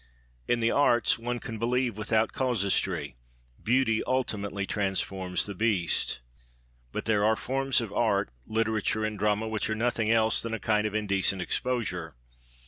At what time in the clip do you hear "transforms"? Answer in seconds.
4.65-5.45